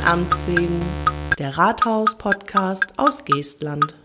[0.00, 0.80] von Amts wegen,
[1.38, 3.96] der Rathaus-Podcast aus Geestland.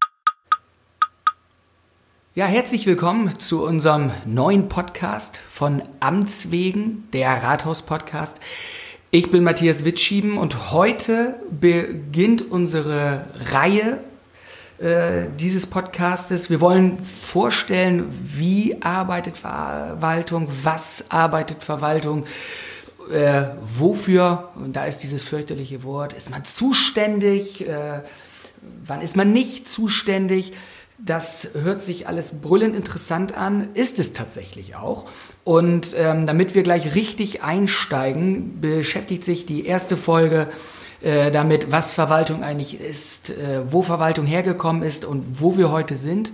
[2.34, 8.38] Ja, herzlich willkommen zu unserem neuen Podcast von Amts wegen, der Rathaus-Podcast.
[9.12, 14.00] Ich bin Matthias Witschieben und heute beginnt unsere Reihe
[14.80, 16.50] äh, dieses Podcastes.
[16.50, 22.26] Wir wollen vorstellen, wie arbeitet Verwaltung, was arbeitet Verwaltung,
[23.12, 28.02] äh, wofür, und da ist dieses fürchterliche Wort, ist man zuständig, äh,
[28.86, 30.54] wann ist man nicht zuständig.
[30.98, 35.06] Das hört sich alles brüllend interessant an, ist es tatsächlich auch.
[35.44, 40.48] Und ähm, damit wir gleich richtig einsteigen, beschäftigt sich die erste Folge
[41.02, 45.98] äh, damit, was Verwaltung eigentlich ist, äh, wo Verwaltung hergekommen ist und wo wir heute
[45.98, 46.32] sind.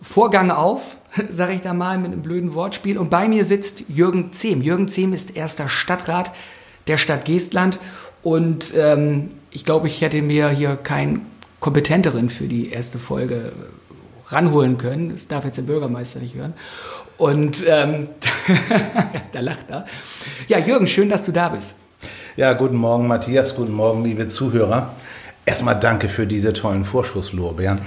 [0.00, 0.98] Vorgang auf,
[1.28, 2.98] sage ich da mal mit einem blöden Wortspiel.
[2.98, 4.62] Und bei mir sitzt Jürgen Zehm.
[4.62, 6.32] Jürgen Zehm ist erster Stadtrat
[6.86, 7.78] der Stadt Geestland.
[8.22, 11.26] Und ähm, ich glaube, ich hätte mir hier keinen
[11.60, 13.52] kompetenteren für die erste Folge
[14.28, 15.10] ranholen können.
[15.10, 16.54] Das darf jetzt der Bürgermeister nicht hören.
[17.16, 18.08] Und ähm,
[19.32, 19.86] da lacht er.
[20.48, 21.74] Ja, Jürgen, schön, dass du da bist.
[22.36, 23.54] Ja, guten Morgen, Matthias.
[23.54, 24.94] Guten Morgen, liebe Zuhörer.
[25.46, 27.80] Erstmal danke für diese tollen Vorschusslorbeeren.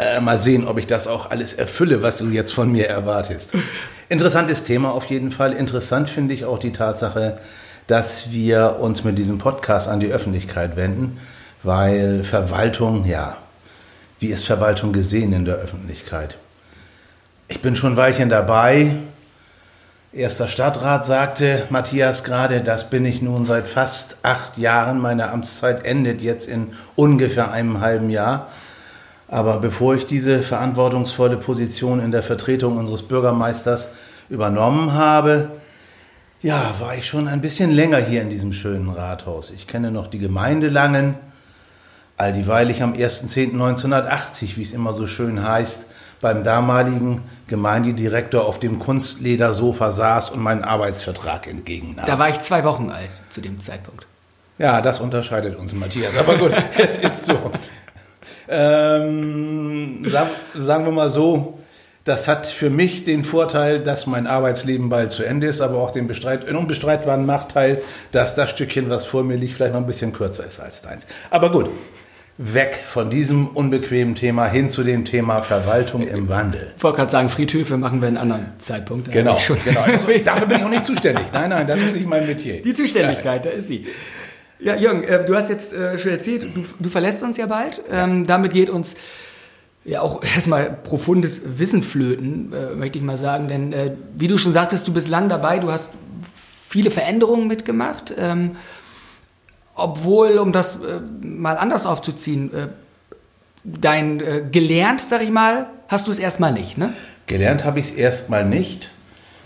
[0.00, 3.52] Äh, mal sehen, ob ich das auch alles erfülle, was du jetzt von mir erwartest.
[4.08, 5.52] Interessantes Thema auf jeden Fall.
[5.52, 7.38] Interessant finde ich auch die Tatsache,
[7.86, 11.18] dass wir uns mit diesem Podcast an die Öffentlichkeit wenden,
[11.62, 13.36] weil Verwaltung, ja,
[14.18, 16.38] wie ist Verwaltung gesehen in der Öffentlichkeit?
[17.48, 18.94] Ich bin schon Weilchen dabei,
[20.12, 24.98] Erster Stadtrat sagte Matthias gerade, das bin ich nun seit fast acht Jahren.
[24.98, 28.48] Meine Amtszeit endet jetzt in ungefähr einem halben Jahr.
[29.30, 33.92] Aber bevor ich diese verantwortungsvolle Position in der Vertretung unseres Bürgermeisters
[34.28, 35.50] übernommen habe,
[36.42, 39.50] ja, war ich schon ein bisschen länger hier in diesem schönen Rathaus.
[39.50, 41.14] Ich kenne noch die Gemeinde Langen,
[42.16, 45.86] all dieweil ich am 1.10.1980, wie es immer so schön heißt,
[46.20, 52.04] beim damaligen Gemeindedirektor auf dem Kunstledersofa saß und meinen Arbeitsvertrag entgegennahm.
[52.04, 54.06] Da war ich zwei Wochen alt zu dem Zeitpunkt.
[54.58, 56.16] Ja, das unterscheidet uns, Matthias.
[56.16, 57.52] Aber gut, es ist so.
[58.50, 61.54] Ähm, sag, sagen wir mal so,
[62.04, 65.90] das hat für mich den Vorteil, dass mein Arbeitsleben bald zu Ende ist, aber auch
[65.90, 67.80] den unbestreitbaren Nachteil,
[68.10, 71.06] dass das Stückchen, was vor mir liegt, vielleicht noch ein bisschen kürzer ist als deins.
[71.30, 71.70] Aber gut,
[72.38, 76.72] weg von diesem unbequemen Thema hin zu dem Thema Verwaltung im Wandel.
[76.74, 79.12] Ich wollte gerade sagen, Friedhöfe machen wir einen anderen Zeitpunkt.
[79.12, 79.80] Genau, genau.
[79.84, 81.26] Also, dafür bin ich auch nicht zuständig.
[81.34, 82.62] Nein, nein, das ist nicht mein Metier.
[82.62, 83.50] Die Zuständigkeit, ja.
[83.50, 83.86] da ist sie.
[84.60, 87.82] Ja, Jürgen, äh, du hast jetzt äh, schon erzählt, du, du verlässt uns ja bald.
[87.90, 88.94] Ähm, damit geht uns
[89.84, 93.48] ja auch erstmal profundes Wissen flöten, äh, möchte ich mal sagen.
[93.48, 95.94] Denn äh, wie du schon sagtest, du bist lang dabei, du hast
[96.34, 98.14] viele Veränderungen mitgemacht.
[98.18, 98.56] Ähm,
[99.74, 102.68] obwohl, um das äh, mal anders aufzuziehen, äh,
[103.64, 106.94] dein gelernt, sag ich mal, hast du es erstmal nicht, ne?
[107.26, 108.90] Gelernt habe ich es erstmal nicht.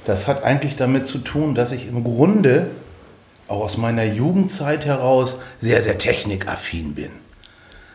[0.07, 2.69] Das hat eigentlich damit zu tun, dass ich im Grunde
[3.49, 7.11] auch aus meiner Jugendzeit heraus sehr, sehr technikaffin bin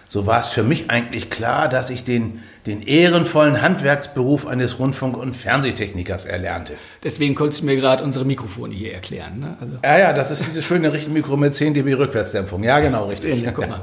[0.09, 5.15] so war es für mich eigentlich klar, dass ich den, den ehrenvollen Handwerksberuf eines Rundfunk-
[5.15, 6.73] und Fernsehtechnikers erlernte.
[7.03, 9.39] Deswegen konntest du mir gerade unsere Mikrofone hier erklären.
[9.39, 9.55] Ne?
[9.61, 9.77] Also.
[9.83, 12.63] Ja, ja, das ist dieses schöne Richtmikro mit 10 dB Rückwärtsdämpfung.
[12.63, 13.39] Ja, genau, richtig.
[13.39, 13.81] Ja, guck mal.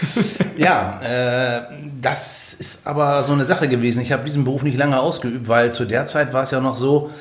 [0.56, 1.62] ja äh,
[2.00, 4.02] das ist aber so eine Sache gewesen.
[4.02, 6.76] Ich habe diesen Beruf nicht lange ausgeübt, weil zu der Zeit war es ja noch
[6.76, 7.12] so,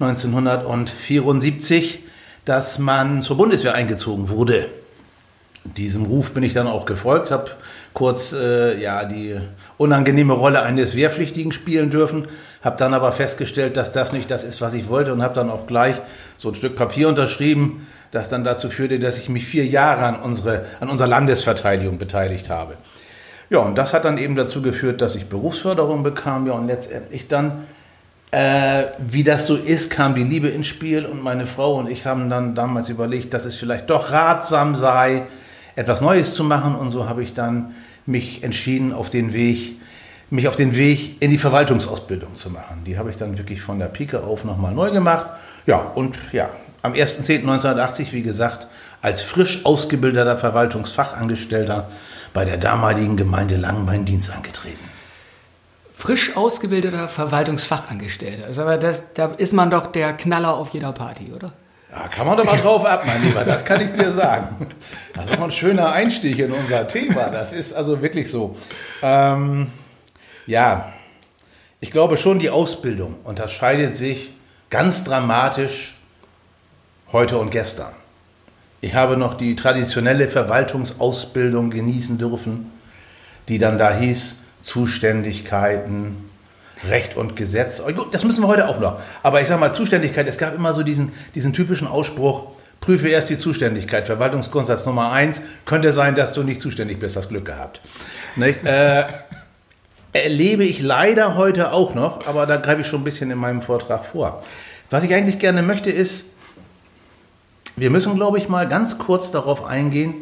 [0.00, 2.04] 1974,
[2.44, 4.68] dass man zur Bundeswehr eingezogen wurde.
[5.76, 7.52] Diesem Ruf bin ich dann auch gefolgt, habe
[7.92, 9.38] kurz äh, ja, die
[9.78, 12.26] unangenehme Rolle eines Wehrpflichtigen spielen dürfen,
[12.62, 15.50] habe dann aber festgestellt, dass das nicht das ist, was ich wollte und habe dann
[15.50, 15.96] auch gleich
[16.36, 20.20] so ein Stück Papier unterschrieben, das dann dazu führte, dass ich mich vier Jahre an,
[20.20, 22.74] unsere, an unserer Landesverteidigung beteiligt habe.
[23.48, 27.28] Ja, und das hat dann eben dazu geführt, dass ich Berufsförderung bekam, ja, und letztendlich
[27.28, 27.64] dann
[28.32, 32.06] äh, wie das so ist, kam die Liebe ins Spiel und meine Frau und ich
[32.06, 35.24] haben dann damals überlegt, dass es vielleicht doch ratsam sei,
[35.76, 36.74] etwas Neues zu machen.
[36.74, 37.74] Und so habe ich dann
[38.06, 39.78] mich entschieden, auf den Weg,
[40.30, 42.84] mich auf den Weg in die Verwaltungsausbildung zu machen.
[42.86, 45.26] Die habe ich dann wirklich von der Pike auf nochmal neu gemacht.
[45.66, 46.48] Ja, und ja,
[46.80, 48.66] am 1.10.1980, wie gesagt,
[49.02, 51.88] als frisch ausgebildeter Verwaltungsfachangestellter
[52.32, 54.91] bei der damaligen Gemeinde Langen meinen Dienst angetreten.
[56.02, 58.46] Frisch ausgebildeter Verwaltungsfachangestellter.
[58.46, 61.52] Also, aber das, da ist man doch der Knaller auf jeder Party, oder?
[61.92, 64.66] Ja, kann man doch mal drauf ab, mein Lieber, das kann ich dir sagen.
[65.14, 67.28] Das ist auch ein schöner Einstieg in unser Thema.
[67.28, 68.56] Das ist also wirklich so.
[69.00, 69.68] Ähm,
[70.48, 70.92] ja,
[71.78, 74.32] ich glaube schon, die Ausbildung unterscheidet sich
[74.70, 75.96] ganz dramatisch
[77.12, 77.92] heute und gestern.
[78.80, 82.72] Ich habe noch die traditionelle Verwaltungsausbildung genießen dürfen,
[83.46, 86.30] die dann da hieß Zuständigkeiten,
[86.88, 87.80] Recht und Gesetz.
[87.86, 89.00] Oh, gut, das müssen wir heute auch noch.
[89.22, 92.46] Aber ich sage mal, Zuständigkeit, es gab immer so diesen, diesen typischen Ausspruch,
[92.80, 94.06] prüfe erst die Zuständigkeit.
[94.06, 97.80] Verwaltungsgrundsatz Nummer eins, könnte sein, dass du nicht zuständig bist, hast Glück gehabt.
[98.36, 99.04] Äh,
[100.12, 103.62] erlebe ich leider heute auch noch, aber da greife ich schon ein bisschen in meinem
[103.62, 104.42] Vortrag vor.
[104.90, 106.26] Was ich eigentlich gerne möchte, ist,
[107.76, 110.14] wir müssen, glaube ich, mal ganz kurz darauf eingehen,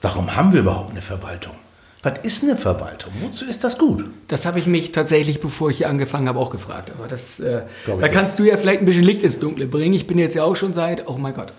[0.00, 1.54] warum haben wir überhaupt eine Verwaltung?
[2.02, 3.12] Was ist eine Verwaltung?
[3.20, 4.10] Wozu ist das gut?
[4.26, 6.90] Das habe ich mich tatsächlich, bevor ich hier angefangen habe, auch gefragt.
[6.98, 9.94] Aber das, äh, da kannst du ja vielleicht ein bisschen Licht ins Dunkle bringen.
[9.94, 11.52] Ich bin jetzt ja auch schon seit, oh mein Gott,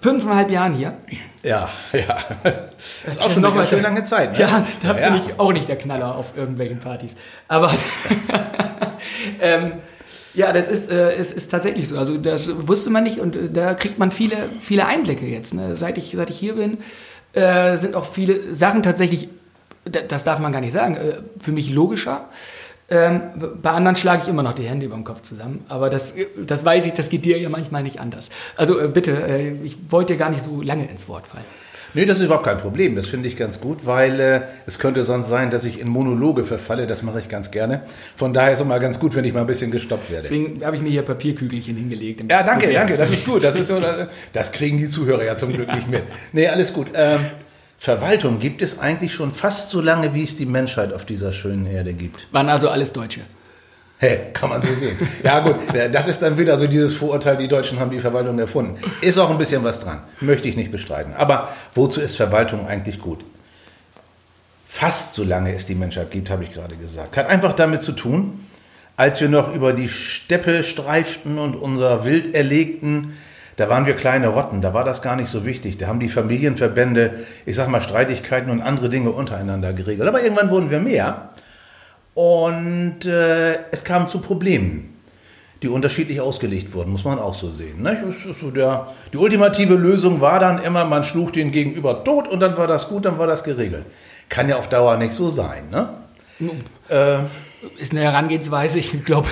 [0.00, 0.96] fünfeinhalb Jahren hier.
[1.42, 2.18] Ja, ja.
[2.42, 4.32] Das ist auch schon noch mal schön lange Zeit.
[4.32, 4.40] Ne?
[4.40, 5.22] Ja, da ja, bin ja.
[5.26, 7.14] ich auch nicht der Knaller auf irgendwelchen Partys.
[7.48, 7.70] Aber
[9.40, 9.74] ähm,
[10.32, 11.98] ja, das ist, äh, es ist tatsächlich so.
[11.98, 15.52] Also das wusste man nicht und äh, da kriegt man viele, viele Einblicke jetzt.
[15.52, 15.76] Ne?
[15.76, 16.78] Seit, ich, seit ich hier bin,
[17.34, 19.28] äh, sind auch viele Sachen tatsächlich
[19.84, 22.28] das darf man gar nicht sagen, äh, für mich logischer.
[22.88, 23.20] Ähm,
[23.62, 25.64] bei anderen schlage ich immer noch die Hände über den Kopf zusammen.
[25.68, 28.28] Aber das, das weiß ich, das geht dir ja manchmal nicht anders.
[28.56, 31.44] Also äh, bitte, äh, ich wollte dir gar nicht so lange ins Wort fallen.
[31.94, 32.96] Nee, das ist überhaupt kein Problem.
[32.96, 36.44] Das finde ich ganz gut, weil äh, es könnte sonst sein, dass ich in Monologe
[36.44, 36.86] verfalle.
[36.86, 37.82] Das mache ich ganz gerne.
[38.16, 40.22] Von daher ist es immer ganz gut, wenn ich mal ein bisschen gestoppt werde.
[40.22, 42.20] Deswegen habe ich mir hier Papierkügelchen hingelegt.
[42.30, 42.74] Ja, danke, Problem.
[42.74, 42.96] danke.
[42.96, 43.44] Das ist gut.
[43.44, 46.02] Das, ist so, das, das, kriegen die Zuhörer ja zum Glück nicht mit.
[46.32, 46.88] Nee, alles gut.
[46.94, 47.26] Ähm,
[47.82, 51.66] Verwaltung gibt es eigentlich schon fast so lange, wie es die Menschheit auf dieser schönen
[51.66, 52.28] Erde gibt.
[52.30, 53.22] Waren also alles Deutsche.
[53.98, 54.96] Hey, kann man so sehen.
[55.24, 55.56] Ja gut,
[55.90, 58.80] das ist dann wieder so dieses Vorurteil, die Deutschen haben die Verwaltung erfunden.
[59.00, 61.12] Ist auch ein bisschen was dran, möchte ich nicht bestreiten.
[61.14, 63.24] Aber wozu ist Verwaltung eigentlich gut?
[64.64, 67.16] Fast so lange es die Menschheit gibt, habe ich gerade gesagt.
[67.16, 68.46] Hat einfach damit zu tun,
[68.96, 73.16] als wir noch über die Steppe streiften und unser Wild erlegten,
[73.62, 75.78] da waren wir kleine Rotten, da war das gar nicht so wichtig.
[75.78, 77.14] Da haben die Familienverbände,
[77.46, 80.08] ich sag mal, Streitigkeiten und andere Dinge untereinander geregelt.
[80.08, 81.28] Aber irgendwann wurden wir mehr
[82.14, 84.98] und äh, es kam zu Problemen,
[85.62, 87.82] die unterschiedlich ausgelegt wurden, muss man auch so sehen.
[87.82, 88.02] Ne?
[88.56, 92.66] Der, die ultimative Lösung war dann immer, man schlug den Gegenüber tot und dann war
[92.66, 93.86] das gut, dann war das geregelt.
[94.28, 95.70] Kann ja auf Dauer nicht so sein.
[95.70, 95.88] Ne?
[96.88, 97.18] Äh,
[97.78, 99.28] ist eine Herangehensweise, ich glaube,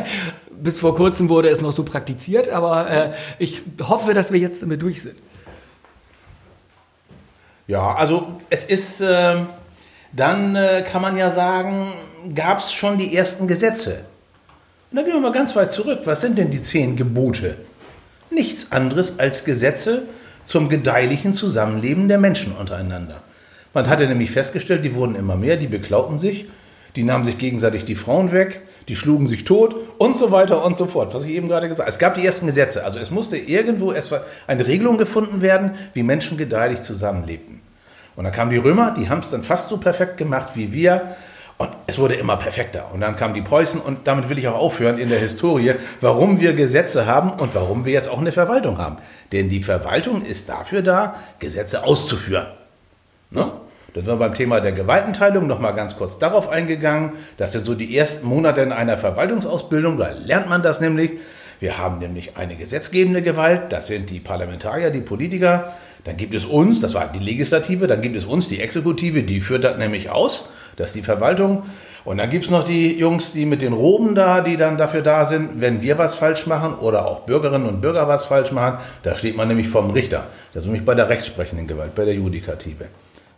[0.62, 4.62] bis vor kurzem wurde es noch so praktiziert, aber äh, ich hoffe, dass wir jetzt
[4.62, 5.16] damit durch sind.
[7.66, 9.36] Ja, also es ist, äh,
[10.12, 11.92] dann äh, kann man ja sagen,
[12.34, 14.04] gab es schon die ersten Gesetze.
[14.90, 16.00] Und da gehen wir mal ganz weit zurück.
[16.04, 17.56] Was sind denn die zehn Gebote?
[18.30, 20.02] Nichts anderes als Gesetze
[20.44, 23.22] zum gedeihlichen Zusammenleben der Menschen untereinander.
[23.72, 26.46] Man hatte nämlich festgestellt, die wurden immer mehr, die beklauten sich,
[26.96, 30.76] die nahmen sich gegenseitig die Frauen weg, die schlugen sich tot und so weiter und
[30.76, 31.92] so fort, was ich eben gerade gesagt habe.
[31.92, 33.92] Es gab die ersten Gesetze, also es musste irgendwo
[34.46, 37.60] eine Regelung gefunden werden, wie Menschen gedeihlich zusammenlebten.
[38.16, 41.16] Und dann kamen die Römer, die haben es dann fast so perfekt gemacht wie wir.
[41.56, 42.90] Und es wurde immer perfekter.
[42.92, 46.40] Und dann kamen die Preußen und damit will ich auch aufhören in der Historie, warum
[46.40, 48.96] wir Gesetze haben und warum wir jetzt auch eine Verwaltung haben.
[49.30, 52.46] Denn die Verwaltung ist dafür da, Gesetze auszuführen.
[53.30, 53.52] Ne?
[53.94, 57.12] Da sind wir beim Thema der Gewaltenteilung noch mal ganz kurz darauf eingegangen.
[57.36, 59.98] Das sind so die ersten Monate in einer Verwaltungsausbildung.
[59.98, 61.12] Da lernt man das nämlich.
[61.60, 63.72] Wir haben nämlich eine gesetzgebende Gewalt.
[63.72, 65.72] Das sind die Parlamentarier, die Politiker.
[66.02, 67.86] Dann gibt es uns, das war die Legislative.
[67.86, 69.22] Dann gibt es uns, die Exekutive.
[69.22, 70.48] Die führt das nämlich aus.
[70.74, 71.62] Das ist die Verwaltung.
[72.04, 75.02] Und dann gibt es noch die Jungs, die mit den Roben da, die dann dafür
[75.02, 78.78] da sind, wenn wir was falsch machen oder auch Bürgerinnen und Bürger was falsch machen.
[79.04, 80.26] Da steht man nämlich vom Richter.
[80.52, 82.86] Das ist nämlich bei der rechtsprechenden Gewalt, bei der Judikative.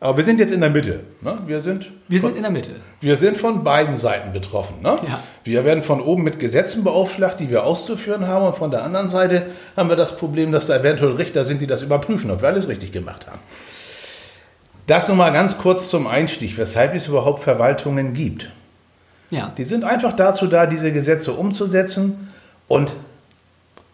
[0.07, 1.01] Aber wir sind jetzt in der Mitte.
[1.21, 1.37] Ne?
[1.47, 2.77] Wir, sind, wir sind in der Mitte.
[3.01, 4.77] Wir sind von beiden Seiten betroffen.
[4.81, 4.97] Ne?
[5.03, 5.21] Ja.
[5.43, 8.47] Wir werden von oben mit Gesetzen beaufschlagt, die wir auszuführen haben.
[8.47, 11.67] Und von der anderen Seite haben wir das Problem, dass da eventuell Richter sind, die
[11.67, 13.41] das überprüfen, ob wir alles richtig gemacht haben.
[14.87, 18.53] Das nun mal ganz kurz zum Einstieg, weshalb es überhaupt Verwaltungen gibt.
[19.31, 19.53] Ja.
[19.59, 22.33] Die sind einfach dazu da, diese Gesetze umzusetzen
[22.69, 22.93] und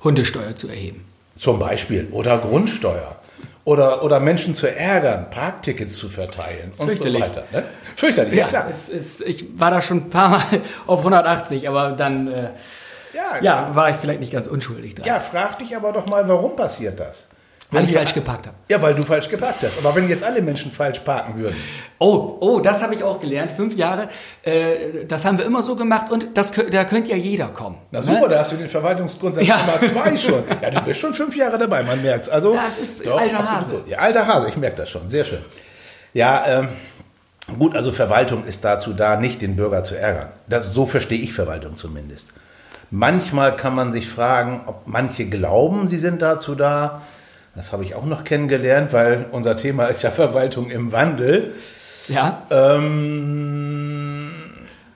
[0.05, 1.07] Hundesteuer zu erheben.
[1.39, 2.09] Zum Beispiel.
[2.13, 3.17] Oder Grundsteuer
[3.65, 7.45] oder, oder Menschen zu ärgern, Parktickets zu verteilen und so weiter.
[7.53, 7.65] Ne?
[7.97, 8.67] Fürchterlich, ja, ja klar.
[8.71, 10.43] Es, es, ich war da schon ein paar Mal
[10.87, 12.51] auf 180, aber dann äh,
[13.15, 15.07] ja, ja, war ich vielleicht nicht ganz unschuldig dran.
[15.07, 17.29] Ja, frag dich aber doch mal, warum passiert das?
[17.73, 18.57] Weil ich falsch geparkt habe.
[18.69, 19.79] Ja, weil du falsch geparkt hast.
[19.79, 21.57] Aber wenn jetzt alle Menschen falsch parken würden.
[21.99, 23.51] Oh, oh, das habe ich auch gelernt.
[23.53, 24.09] Fünf Jahre.
[24.43, 27.79] Äh, das haben wir immer so gemacht und das, da könnte ja jeder kommen.
[27.91, 28.05] Na ne?
[28.05, 28.29] super, ne?
[28.29, 29.57] da hast du den Verwaltungsgrundsatz ja.
[29.57, 30.45] Nummer zwei schon.
[30.61, 32.29] Ja, du bist schon fünf Jahre dabei, man merkt es.
[32.29, 33.81] Also, das ist doch, alter Hase.
[33.87, 35.09] Ja, alter Hase, ich merke das schon.
[35.09, 35.41] Sehr schön.
[36.13, 36.69] Ja, ähm,
[37.59, 40.29] gut, also Verwaltung ist dazu da, nicht den Bürger zu ärgern.
[40.47, 42.35] Das, so verstehe ich Verwaltung zumindest.
[42.91, 47.01] Manchmal kann man sich fragen, ob manche glauben, sie sind dazu da,
[47.55, 51.53] Das habe ich auch noch kennengelernt, weil unser Thema ist ja Verwaltung im Wandel.
[52.09, 52.43] Ja.
[52.51, 54.31] Ähm,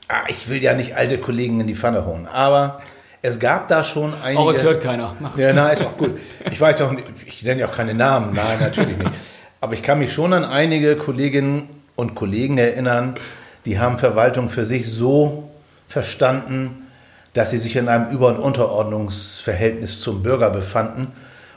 [0.08, 2.80] ah, ich will ja nicht alte Kollegen in die Pfanne hauen, aber
[3.20, 4.40] es gab da schon einige.
[4.40, 5.14] Auch es hört keiner.
[5.20, 5.36] Mach.
[5.36, 6.18] Ja, na, ist auch gut.
[6.50, 9.10] Ich weiß auch nicht, ich nenne ja auch keine Namen, nein, natürlich nicht.
[9.60, 13.16] Aber ich kann mich schon an einige Kolleginnen und Kollegen erinnern,
[13.66, 15.50] die haben Verwaltung für sich so
[15.88, 16.86] verstanden,
[17.34, 21.12] dass sie sich in einem Über- und Unterordnungsverhältnis zum Bürger befanden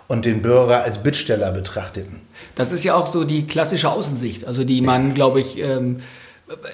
[0.10, 2.20] und den Bürger als Bittsteller betrachteten.
[2.56, 6.00] Das ist ja auch so die klassische Außensicht, also die man, glaube ich, ähm,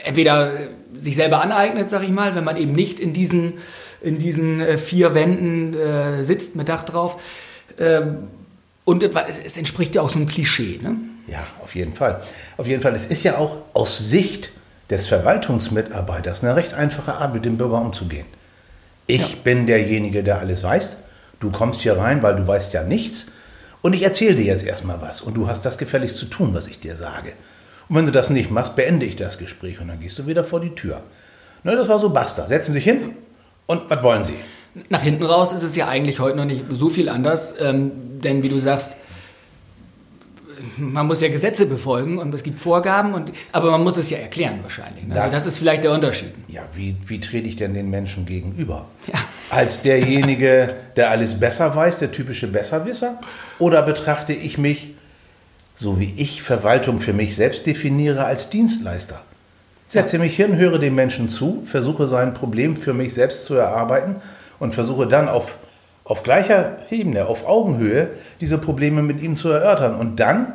[0.06, 0.52] entweder
[0.94, 3.56] sich selber aneignet, sag ich mal, wenn man eben nicht in diesen,
[4.02, 7.22] in diesen äh, vier Wänden äh, sitzt mit Dach drauf.
[7.78, 8.30] Ähm,
[8.86, 10.80] und es entspricht ja auch so einem Klischee.
[10.82, 10.96] Ne?
[11.28, 12.22] Ja, auf jeden Fall.
[12.56, 12.96] Auf jeden Fall.
[12.96, 14.52] Es ist ja auch aus Sicht
[14.90, 18.28] des Verwaltungsmitarbeiters eine recht einfache Art, mit dem Bürger umzugehen.
[19.08, 19.38] Ich ja.
[19.44, 20.98] bin derjenige, der alles weiß.
[21.40, 23.28] Du kommst hier rein, weil du weißt ja nichts.
[23.82, 25.22] Und ich erzähle dir jetzt erstmal was.
[25.22, 27.34] Und du hast das gefälligst zu tun, was ich dir sage.
[27.88, 30.44] Und wenn du das nicht machst, beende ich das Gespräch und dann gehst du wieder
[30.44, 31.02] vor die Tür.
[31.64, 32.48] Ne, das war so basta.
[32.48, 33.16] Setzen Sie sich hin
[33.68, 34.36] und was wollen Sie?
[34.90, 38.44] Nach hinten raus ist es ja eigentlich heute noch nicht so viel anders, ähm, denn
[38.44, 38.96] wie du sagst,
[40.78, 44.18] man muss ja Gesetze befolgen und es gibt Vorgaben, und, aber man muss es ja
[44.18, 45.06] erklären wahrscheinlich.
[45.06, 45.16] Ne?
[45.16, 46.32] Also das, das, ist vielleicht der Unterschied.
[46.48, 48.86] Ja, wie, wie trete ich denn den Menschen gegenüber?
[49.08, 49.20] Ja.
[49.50, 53.20] Als derjenige, der alles besser weiß, der typische Besserwisser?
[53.60, 54.96] Oder betrachte ich mich,
[55.76, 59.22] so wie ich Verwaltung für mich selbst definiere, als Dienstleister?
[59.88, 60.24] Setze ja.
[60.24, 64.16] mich hin, höre dem Menschen zu, versuche sein Problem für mich selbst zu erarbeiten
[64.60, 65.58] und versuche dann auf
[66.06, 70.54] auf gleicher Ebene, auf Augenhöhe, diese Probleme mit ihm zu erörtern und dann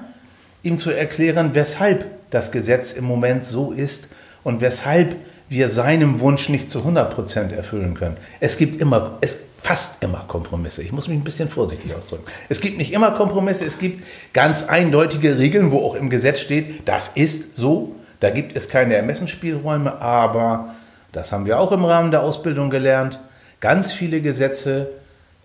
[0.62, 4.08] ihm zu erklären, weshalb das Gesetz im Moment so ist
[4.44, 5.16] und weshalb
[5.48, 8.16] wir seinem Wunsch nicht zu 100 Prozent erfüllen können.
[8.38, 10.82] Es gibt immer, es, fast immer Kompromisse.
[10.84, 12.24] Ich muss mich ein bisschen vorsichtig ausdrücken.
[12.48, 16.88] Es gibt nicht immer Kompromisse, es gibt ganz eindeutige Regeln, wo auch im Gesetz steht,
[16.88, 17.96] das ist so.
[18.20, 20.74] Da gibt es keine Ermessensspielräume, aber
[21.10, 23.18] das haben wir auch im Rahmen der Ausbildung gelernt.
[23.58, 24.90] Ganz viele Gesetze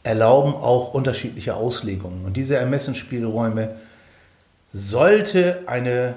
[0.05, 2.25] erlauben auch unterschiedliche Auslegungen.
[2.25, 3.75] Und diese Ermessensspielräume
[4.71, 6.15] sollte eine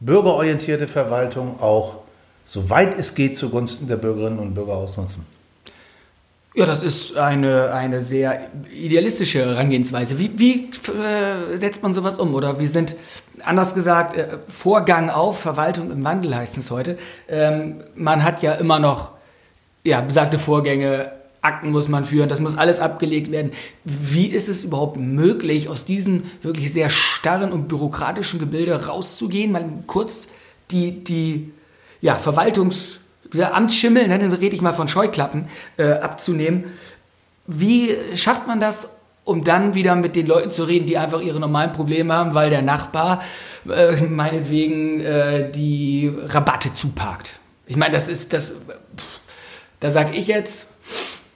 [0.00, 1.96] bürgerorientierte Verwaltung auch,
[2.44, 5.26] soweit es geht, zugunsten der Bürgerinnen und Bürger ausnutzen.
[6.54, 10.18] Ja, das ist eine, eine sehr idealistische Herangehensweise.
[10.18, 12.32] Wie, wie äh, setzt man sowas um?
[12.32, 12.94] Oder wie sind,
[13.42, 16.96] anders gesagt, äh, Vorgang auf, Verwaltung im Wandel heißt es heute.
[17.28, 19.10] Ähm, man hat ja immer noch
[19.82, 21.10] ja, besagte Vorgänge
[21.44, 23.52] Akten muss man führen, das muss alles abgelegt werden.
[23.84, 29.64] Wie ist es überhaupt möglich, aus diesem wirklich sehr starren und bürokratischen Gebilde rauszugehen, mal
[29.86, 30.28] kurz
[30.70, 31.52] die, die
[32.00, 32.98] ja, Verwaltungs-,
[33.32, 36.64] dieser Amtsschimmel, ne, dann rede ich mal von Scheuklappen, äh, abzunehmen.
[37.46, 38.90] Wie schafft man das,
[39.24, 42.50] um dann wieder mit den Leuten zu reden, die einfach ihre normalen Probleme haben, weil
[42.50, 43.22] der Nachbar
[43.68, 47.40] äh, meinetwegen äh, die Rabatte zuparkt?
[47.66, 48.50] Ich meine, das ist das.
[48.96, 49.20] Pff,
[49.80, 50.70] da sage ich jetzt,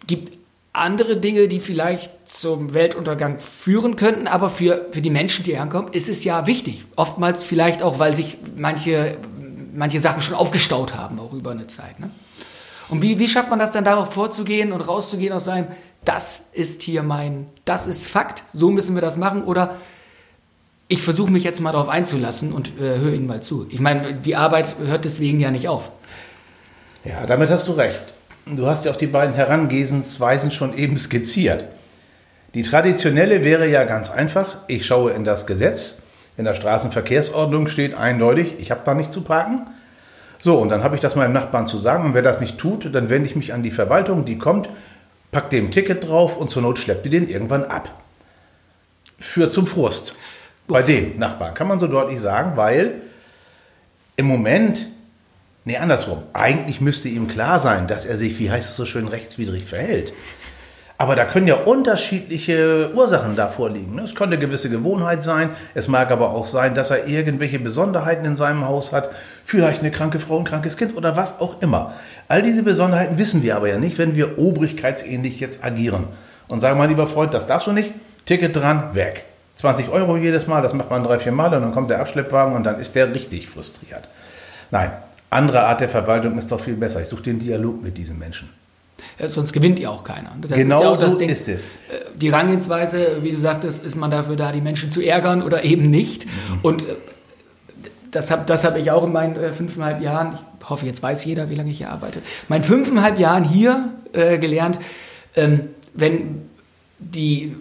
[0.09, 0.37] gibt
[0.73, 5.93] andere Dinge, die vielleicht zum Weltuntergang führen könnten, aber für, für die Menschen, die herkommen,
[5.93, 6.85] ist es ja wichtig.
[6.97, 9.17] Oftmals vielleicht auch, weil sich manche,
[9.73, 12.01] manche Sachen schon aufgestaut haben, auch über eine Zeit.
[12.01, 12.11] Ne?
[12.89, 15.69] Und wie, wie schafft man das dann darauf vorzugehen und rauszugehen aus seinem,
[16.05, 19.77] das ist hier mein, das ist Fakt, so müssen wir das machen oder
[20.91, 23.67] ich versuche mich jetzt mal darauf einzulassen und äh, höre Ihnen mal zu.
[23.69, 25.93] Ich meine, die Arbeit hört deswegen ja nicht auf.
[27.05, 28.03] Ja, damit hast du recht.
[28.51, 31.67] Du hast ja auch die beiden Herangehensweisen schon eben skizziert.
[32.55, 35.99] Die traditionelle wäre ja ganz einfach, ich schaue in das Gesetz,
[36.39, 39.67] in der Straßenverkehrsordnung steht eindeutig, ich habe da nicht zu parken.
[40.39, 42.95] So, und dann habe ich das meinem Nachbarn zu sagen und wer das nicht tut,
[42.95, 44.71] dann wende ich mich an die Verwaltung, die kommt,
[45.31, 47.91] packt dem Ticket drauf und zur Not schleppt die den irgendwann ab.
[49.19, 50.15] Führt zum Frust.
[50.69, 53.03] Bei dem Nachbarn kann man so deutlich sagen, weil
[54.17, 54.87] im Moment
[55.69, 56.23] Nee, andersrum.
[56.33, 60.15] Eigentlich müsste ihm klar sein, dass er sich, wie heißt es so schön, rechtswidrig verhält.
[60.97, 63.97] Aber da können ja unterschiedliche Ursachen davor liegen.
[63.97, 64.05] Ne?
[64.05, 65.51] Es könnte gewisse Gewohnheit sein.
[65.75, 69.11] Es mag aber auch sein, dass er irgendwelche Besonderheiten in seinem Haus hat.
[69.45, 71.93] Vielleicht eine kranke Frau, ein krankes Kind oder was auch immer.
[72.29, 76.07] All diese Besonderheiten wissen wir aber ja nicht, wenn wir obrigkeitsähnlich jetzt agieren.
[76.49, 77.93] Und sagen mal, lieber Freund, das darfst du nicht.
[78.25, 79.27] Ticket dran, weg.
[79.57, 82.55] 20 Euro jedes Mal, das macht man drei, vier Mal und dann kommt der Abschleppwagen
[82.55, 84.09] und dann ist der richtig frustriert.
[84.71, 84.93] Nein,
[85.31, 87.03] andere Art der Verwaltung ist doch viel besser.
[87.03, 88.49] Ich suche den Dialog mit diesen Menschen.
[89.19, 90.33] Ja, sonst gewinnt ja auch keiner.
[90.41, 91.69] Das genau ist ja auch so Ding, ist es.
[91.69, 91.71] Äh,
[92.17, 95.91] die Rangehensweise, wie du sagtest, ist man dafür da, die Menschen zu ärgern oder eben
[95.91, 96.27] nicht.
[96.27, 96.59] Mhm.
[96.63, 96.97] Und äh,
[98.11, 101.25] das habe das hab ich auch in meinen äh, fünfeinhalb Jahren, ich hoffe, jetzt weiß
[101.25, 104.79] jeder, wie lange ich hier arbeite, meinen fünfeinhalb Jahren hier äh, gelernt,
[105.37, 106.43] ähm, wenn
[106.99, 107.57] die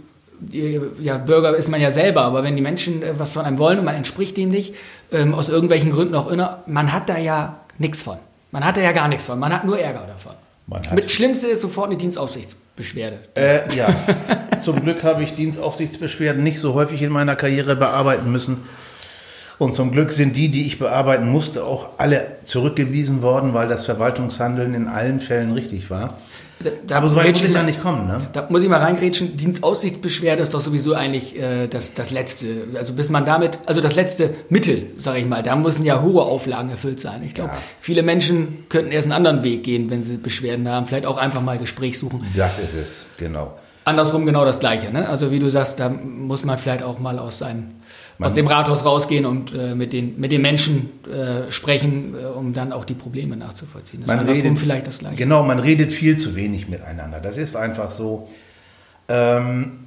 [0.51, 3.79] ja, Bürger ist man ja selber, aber wenn die Menschen äh, was von einem wollen
[3.79, 4.75] und man entspricht dem nicht,
[5.11, 8.17] ähm, aus irgendwelchen Gründen auch immer, man hat da ja nichts von.
[8.51, 10.33] Man hat da ja gar nichts von, man hat nur Ärger davon.
[10.93, 13.19] Mit Schlimmste ist sofort eine Dienstaufsichtsbeschwerde.
[13.35, 13.87] Äh, ja,
[14.59, 18.59] zum Glück habe ich Dienstaufsichtsbeschwerden nicht so häufig in meiner Karriere bearbeiten müssen.
[19.59, 23.85] Und zum Glück sind die, die ich bearbeiten musste, auch alle zurückgewiesen worden, weil das
[23.85, 26.15] Verwaltungshandeln in allen Fällen richtig war.
[26.59, 28.27] Da, da Aber so weit muss es ja nicht kommen, ne?
[28.33, 29.37] Da muss ich mal reingrätschen.
[29.37, 32.47] Dienstaussichtsbeschwerde ist doch sowieso eigentlich äh, das, das letzte.
[32.75, 35.43] Also bis man damit, also das letzte Mittel, sage ich mal.
[35.43, 37.21] Da müssen ja hohe Auflagen erfüllt sein.
[37.23, 37.57] Ich glaube, ja.
[37.79, 40.87] viele Menschen könnten erst einen anderen Weg gehen, wenn sie Beschwerden haben.
[40.87, 42.25] Vielleicht auch einfach mal Gespräch suchen.
[42.35, 43.53] Das ist es, genau.
[43.85, 44.91] Andersrum genau das Gleiche.
[44.91, 45.07] Ne?
[45.07, 47.76] Also wie du sagst, da muss man vielleicht auch mal aus seinem
[48.19, 52.53] aus dem Rathaus rausgehen und äh, mit, den, mit den Menschen äh, sprechen, äh, um
[52.53, 54.03] dann auch die Probleme nachzuvollziehen.
[54.05, 55.15] Das man redet, vielleicht das Gleiche.
[55.15, 57.19] Genau, man redet viel zu wenig miteinander.
[57.19, 58.27] Das ist einfach so.
[59.09, 59.79] Ähm,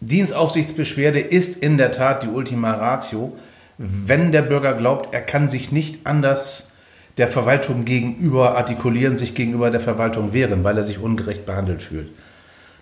[0.00, 3.32] Dienstaufsichtsbeschwerde ist in der Tat die Ultima Ratio,
[3.78, 6.70] wenn der Bürger glaubt, er kann sich nicht anders
[7.16, 12.10] der Verwaltung gegenüber artikulieren, sich gegenüber der Verwaltung wehren, weil er sich ungerecht behandelt fühlt.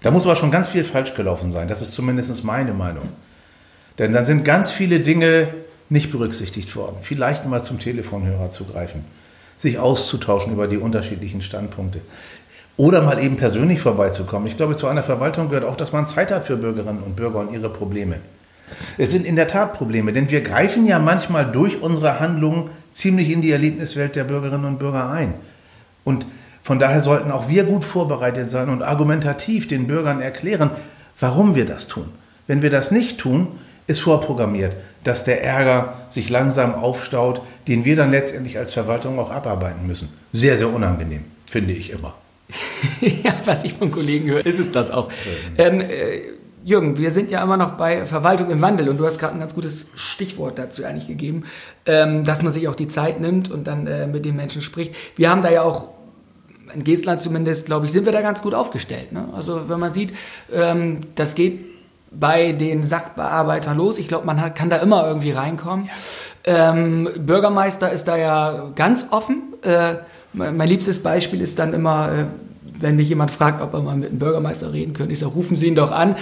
[0.02, 1.68] Da muss aber schon ganz viel falsch gelaufen sein.
[1.68, 3.08] Das ist zumindest meine Meinung.
[3.98, 5.48] Denn dann sind ganz viele Dinge
[5.88, 6.96] nicht berücksichtigt worden.
[7.02, 9.04] Vielleicht mal zum Telefonhörer zu greifen,
[9.56, 12.00] sich auszutauschen über die unterschiedlichen Standpunkte.
[12.76, 14.48] Oder mal eben persönlich vorbeizukommen.
[14.48, 17.38] Ich glaube, zu einer Verwaltung gehört auch, dass man Zeit hat für Bürgerinnen und Bürger
[17.38, 18.16] und ihre Probleme.
[18.98, 23.30] Es sind in der Tat Probleme, denn wir greifen ja manchmal durch unsere Handlungen ziemlich
[23.30, 25.34] in die Erlebniswelt der Bürgerinnen und Bürger ein.
[26.02, 26.26] Und
[26.62, 30.70] von daher sollten auch wir gut vorbereitet sein und argumentativ den Bürgern erklären,
[31.20, 32.06] warum wir das tun.
[32.46, 33.48] Wenn wir das nicht tun,
[33.87, 39.31] ist vorprogrammiert, dass der Ärger sich langsam aufstaut, den wir dann letztendlich als Verwaltung auch
[39.31, 40.09] abarbeiten müssen.
[40.33, 42.14] Sehr, sehr unangenehm, finde ich immer.
[43.00, 45.09] ja, was ich von Kollegen höre, ist es das auch.
[45.59, 46.20] Ähm, äh,
[46.64, 49.38] Jürgen, wir sind ja immer noch bei Verwaltung im Wandel und du hast gerade ein
[49.38, 51.44] ganz gutes Stichwort dazu eigentlich gegeben,
[51.85, 54.94] ähm, dass man sich auch die Zeit nimmt und dann äh, mit den Menschen spricht.
[55.16, 55.88] Wir haben da ja auch
[56.75, 59.12] in Geestland zumindest, glaube ich, sind wir da ganz gut aufgestellt.
[59.12, 59.29] Ne?
[59.35, 60.14] Also wenn man sieht,
[60.53, 61.73] ähm, das geht
[62.18, 63.98] bei den Sachbearbeitern los.
[63.98, 65.87] Ich glaube, man hat, kann da immer irgendwie reinkommen.
[66.46, 66.70] Ja.
[66.70, 69.42] Ähm, Bürgermeister ist da ja ganz offen.
[69.62, 69.96] Äh,
[70.33, 72.24] mein liebstes Beispiel ist dann immer, äh,
[72.81, 75.57] wenn mich jemand fragt, ob er mal mit einem Bürgermeister reden könnte, ich sage, rufen
[75.57, 76.16] Sie ihn doch an.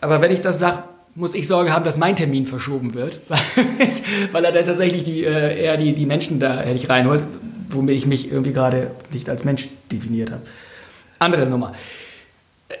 [0.00, 0.82] Aber wenn ich das sage,
[1.14, 3.20] muss ich Sorge haben, dass mein Termin verschoben wird,
[4.32, 7.22] weil er dann tatsächlich die, äh, eher die, die Menschen da nicht reinholt,
[7.70, 10.42] womit ich mich irgendwie gerade nicht als Mensch definiert habe.
[11.18, 11.72] Andere Nummer.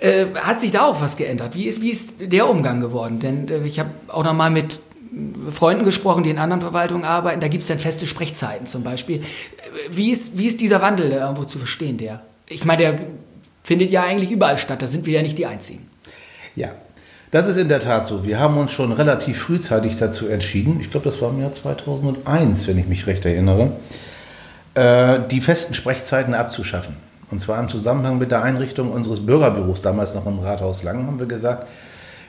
[0.00, 1.54] Äh, hat sich da auch was geändert?
[1.54, 3.20] Wie ist, wie ist der Umgang geworden?
[3.20, 4.80] Denn äh, ich habe auch noch mal mit
[5.52, 7.40] Freunden gesprochen, die in anderen Verwaltungen arbeiten.
[7.40, 9.18] Da gibt es dann feste Sprechzeiten zum Beispiel.
[9.18, 9.22] Äh,
[9.90, 12.22] wie ist, wie ist dieser Wandel irgendwo zu verstehen, der?
[12.48, 12.98] Ich meine, der
[13.62, 14.82] findet ja eigentlich überall statt.
[14.82, 15.88] Da sind wir ja nicht die Einzigen.
[16.56, 16.70] Ja,
[17.30, 18.24] das ist in der Tat so.
[18.24, 22.68] Wir haben uns schon relativ frühzeitig dazu entschieden, ich glaube, das war im Jahr 2001,
[22.68, 23.72] wenn ich mich recht erinnere,
[24.76, 26.96] die festen Sprechzeiten abzuschaffen.
[27.34, 31.18] Und zwar im Zusammenhang mit der Einrichtung unseres Bürgerbüros, damals noch im Rathaus Langen, haben
[31.18, 31.66] wir gesagt,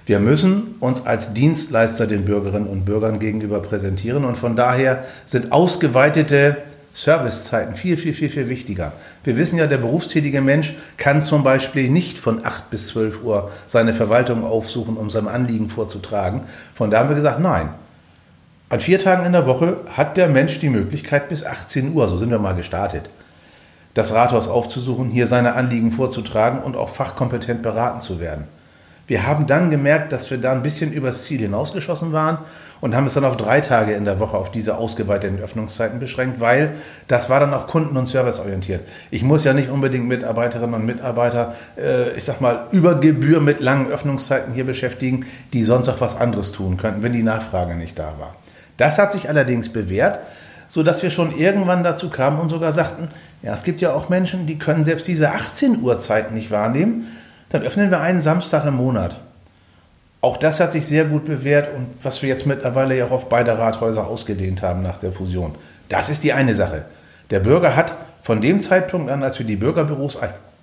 [0.07, 5.51] wir müssen uns als Dienstleister den Bürgerinnen und Bürgern gegenüber präsentieren und von daher sind
[5.51, 6.57] ausgeweitete
[6.95, 8.93] Servicezeiten viel, viel, viel, viel wichtiger.
[9.23, 13.51] Wir wissen ja, der berufstätige Mensch kann zum Beispiel nicht von 8 bis 12 Uhr
[13.67, 16.41] seine Verwaltung aufsuchen, um sein Anliegen vorzutragen.
[16.73, 17.69] Von da haben wir gesagt, nein.
[18.69, 22.17] An vier Tagen in der Woche hat der Mensch die Möglichkeit bis 18 Uhr, so
[22.17, 23.11] sind wir mal gestartet
[23.95, 28.43] das Rathaus aufzusuchen, hier seine Anliegen vorzutragen und auch fachkompetent beraten zu werden.
[29.07, 32.39] Wir haben dann gemerkt, dass wir da ein bisschen übers Ziel hinausgeschossen waren
[32.81, 36.39] und haben es dann auf drei Tage in der Woche auf diese ausgeweiteten Öffnungszeiten beschränkt,
[36.39, 36.73] weil
[37.07, 38.81] das war dann auch kunden- und serviceorientiert.
[39.11, 43.59] Ich muss ja nicht unbedingt Mitarbeiterinnen und Mitarbeiter, äh, ich sag mal, über Gebühr mit
[43.59, 47.99] langen Öffnungszeiten hier beschäftigen, die sonst auch was anderes tun könnten, wenn die Nachfrage nicht
[47.99, 48.35] da war.
[48.77, 50.19] Das hat sich allerdings bewährt
[50.67, 53.09] sodass wir schon irgendwann dazu kamen und sogar sagten,
[53.41, 57.07] ja, es gibt ja auch Menschen, die können selbst diese 18 Uhr Zeit nicht wahrnehmen,
[57.49, 59.19] dann öffnen wir einen Samstag im Monat.
[60.21, 63.29] Auch das hat sich sehr gut bewährt und was wir jetzt mittlerweile ja auch auf
[63.29, 65.53] beide Rathäuser ausgedehnt haben nach der Fusion.
[65.87, 66.85] Das ist die eine Sache.
[67.29, 70.17] Der Bürger hat von dem Zeitpunkt an, als wir die Bürgerbüros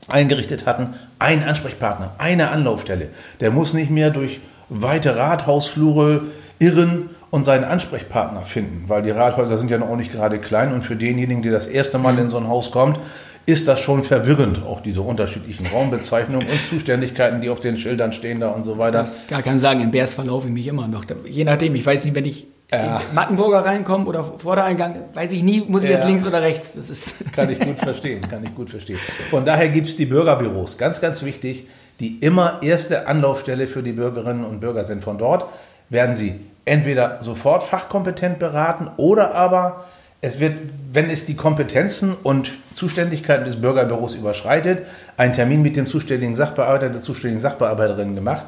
[0.09, 3.11] eingerichtet hatten, einen Ansprechpartner, eine Anlaufstelle.
[3.41, 6.23] Der muss nicht mehr durch weite Rathausflure
[6.63, 10.73] irren und seinen Ansprechpartner finden, weil die Rathäuser sind ja noch auch nicht gerade klein
[10.73, 13.01] und für denjenigen, der das erste Mal in so ein Haus kommt,
[13.45, 18.39] ist das schon verwirrend, auch diese unterschiedlichen Raumbezeichnungen und Zuständigkeiten, die auf den Schildern stehen
[18.39, 19.05] da und so weiter.
[19.05, 21.05] Ich gar kann sagen, in Bärs verlaufe ich mich immer noch.
[21.27, 22.99] Je nachdem, ich weiß nicht, wenn ich ja.
[22.99, 25.97] in Mattenburger reinkommen oder vor der Eingang, weiß ich nie, muss ich ja.
[25.97, 26.75] jetzt links oder rechts.
[26.75, 28.99] Das ist kann ich gut verstehen, kann ich gut verstehen.
[29.31, 31.67] Von daher gibt es die Bürgerbüros, ganz, ganz wichtig,
[31.99, 35.03] die immer erste Anlaufstelle für die Bürgerinnen und Bürger sind.
[35.03, 35.47] Von dort
[35.89, 39.85] werden sie entweder sofort fachkompetent beraten oder aber
[40.21, 40.59] es wird,
[40.93, 46.91] wenn es die Kompetenzen und Zuständigkeiten des Bürgerbüros überschreitet, ein Termin mit dem zuständigen Sachbearbeiter,
[46.91, 48.47] der zuständigen Sachbearbeiterin gemacht,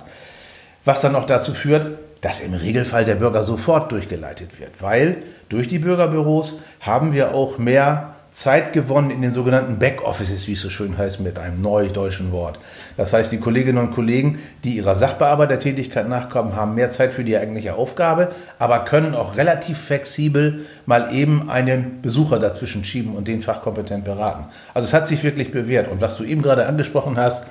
[0.85, 5.17] was dann auch dazu führt, dass im Regelfall der Bürger sofort durchgeleitet wird, weil
[5.49, 10.61] durch die Bürgerbüros haben wir auch mehr Zeit gewonnen in den sogenannten Backoffices, wie es
[10.61, 12.59] so schön heißt mit einem neudeutschen Wort.
[12.97, 17.37] Das heißt, die Kolleginnen und Kollegen, die ihrer Sachbearbeitertätigkeit nachkommen, haben mehr Zeit für die
[17.37, 23.41] eigentliche Aufgabe, aber können auch relativ flexibel mal eben einen Besucher dazwischen schieben und den
[23.41, 24.47] fachkompetent beraten.
[24.75, 25.87] Also es hat sich wirklich bewährt.
[25.87, 27.47] Und was du eben gerade angesprochen hast,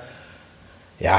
[1.00, 1.18] ja,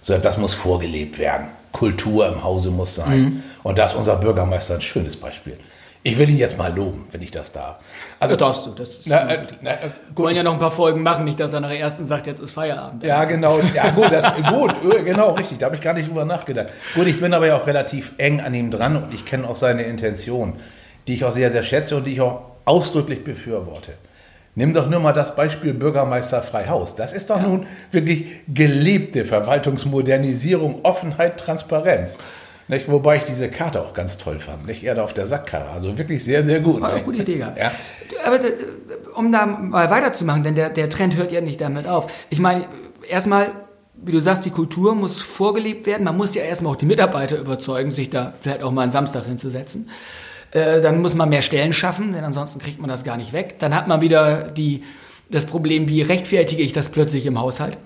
[0.00, 1.48] so etwas muss vorgelebt werden.
[1.72, 3.20] Kultur im Hause muss sein.
[3.20, 3.42] Mhm.
[3.64, 5.58] Und da ist unser Bürgermeister ein schönes Beispiel.
[6.04, 7.78] Ich will ihn jetzt mal loben, wenn ich das darf.
[8.18, 8.70] Also ja, darfst du.
[8.70, 11.38] Das ist na, äh, na, also, Wir wollen ja noch ein paar Folgen machen, nicht,
[11.38, 13.04] dass er nach der ersten sagt, jetzt ist Feierabend.
[13.04, 13.60] Ja, genau.
[13.72, 15.58] Ja, gut, das, gut, äh, genau, richtig.
[15.58, 16.68] Da habe ich gar nicht drüber nachgedacht.
[16.94, 19.54] Gut, ich bin aber ja auch relativ eng an ihm dran und ich kenne auch
[19.54, 20.54] seine Intention,
[21.06, 23.92] die ich auch sehr, sehr schätze und die ich auch ausdrücklich befürworte.
[24.54, 26.94] Nimm doch nur mal das Beispiel Bürgermeister Freihaus.
[26.94, 27.46] Das ist doch ja.
[27.46, 32.18] nun wirklich gelebte Verwaltungsmodernisierung, Offenheit, Transparenz.
[32.68, 32.90] Nicht?
[32.90, 34.66] Wobei ich diese Karte auch ganz toll fand.
[34.66, 34.82] Nicht?
[34.84, 35.70] Er da auf der Sackkarre.
[35.70, 36.80] Also wirklich sehr, sehr gut.
[36.80, 37.38] War eine gute Idee.
[37.38, 37.72] Ja.
[38.24, 38.38] Aber
[39.14, 42.12] um da mal weiterzumachen, denn der, der Trend hört ja nicht damit auf.
[42.30, 42.66] Ich meine,
[43.08, 43.50] erstmal,
[43.94, 46.04] wie du sagst, die Kultur muss vorgelebt werden.
[46.04, 49.26] Man muss ja erstmal auch die Mitarbeiter überzeugen, sich da vielleicht auch mal einen Samstag
[49.26, 49.90] hinzusetzen.
[50.52, 53.58] Äh, dann muss man mehr Stellen schaffen, denn ansonsten kriegt man das gar nicht weg.
[53.58, 54.84] Dann hat man wieder die,
[55.30, 57.78] das Problem, wie rechtfertige ich das plötzlich im Haushalt,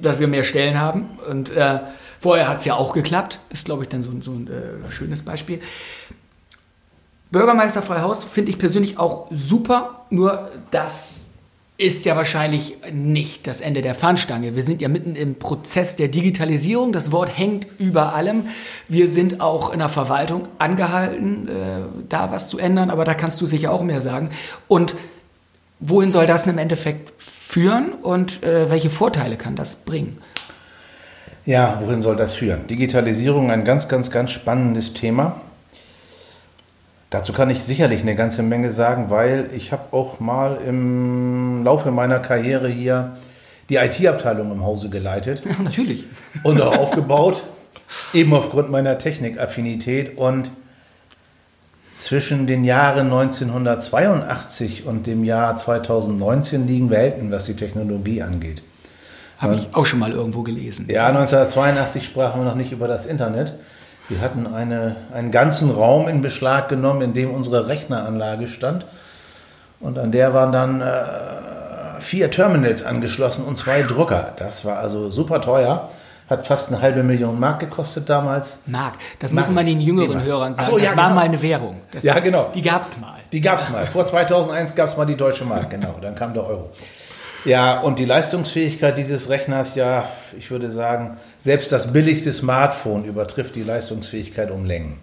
[0.00, 1.18] dass wir mehr Stellen haben.
[1.30, 1.80] Und äh,
[2.24, 3.38] Vorher hat es ja auch geklappt.
[3.50, 5.60] Das ist, glaube ich, dann so, so ein äh, schönes Beispiel.
[7.30, 11.26] Bürgermeister Freihaus finde ich persönlich auch super, nur das
[11.76, 14.56] ist ja wahrscheinlich nicht das Ende der Fahnenstange.
[14.56, 16.92] Wir sind ja mitten im Prozess der Digitalisierung.
[16.92, 18.46] Das Wort hängt über allem.
[18.88, 21.52] Wir sind auch in der Verwaltung angehalten, äh,
[22.08, 24.30] da was zu ändern, aber da kannst du sicher auch mehr sagen.
[24.66, 24.94] Und
[25.78, 30.22] wohin soll das im Endeffekt führen und äh, welche Vorteile kann das bringen?
[31.46, 32.66] Ja, wohin soll das führen?
[32.66, 35.40] Digitalisierung, ein ganz, ganz, ganz spannendes Thema.
[37.10, 41.90] Dazu kann ich sicherlich eine ganze Menge sagen, weil ich habe auch mal im Laufe
[41.90, 43.16] meiner Karriere hier
[43.68, 45.42] die IT-Abteilung im Hause geleitet.
[45.44, 46.06] Ja, natürlich.
[46.42, 47.44] Und auch aufgebaut,
[48.14, 50.16] eben aufgrund meiner Technikaffinität.
[50.16, 50.50] Und
[51.94, 58.62] zwischen den Jahren 1982 und dem Jahr 2019 liegen Welten, was die Technologie angeht.
[59.44, 60.86] Habe ich auch schon mal irgendwo gelesen.
[60.90, 63.54] Ja, 1982 sprachen wir noch nicht über das Internet.
[64.08, 68.86] Wir hatten eine, einen ganzen Raum in Beschlag genommen, in dem unsere Rechneranlage stand.
[69.80, 74.32] Und an der waren dann äh, vier Terminals angeschlossen und zwei Drucker.
[74.36, 75.88] Das war also super teuer.
[76.28, 78.60] Hat fast eine halbe Million Mark gekostet damals.
[78.66, 79.46] Mark, das Mark.
[79.46, 80.70] müssen wir den jüngeren Hörern sagen.
[80.70, 81.14] So, ja, das war genau.
[81.16, 81.80] mal eine Währung.
[81.92, 82.50] Das, ja, genau.
[82.54, 83.20] Die gab es mal.
[83.30, 83.84] Die gab es mal.
[83.86, 85.96] Vor 2001 gab es mal die deutsche Mark, genau.
[86.00, 86.70] Dann kam der Euro.
[87.44, 93.54] Ja, und die Leistungsfähigkeit dieses Rechners, ja, ich würde sagen, selbst das billigste Smartphone übertrifft
[93.54, 94.96] die Leistungsfähigkeit um Längen.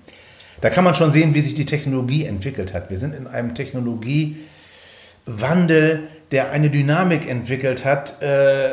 [0.59, 2.89] Da kann man schon sehen, wie sich die Technologie entwickelt hat.
[2.89, 8.71] Wir sind in einem Technologiewandel, der eine Dynamik entwickelt hat, äh,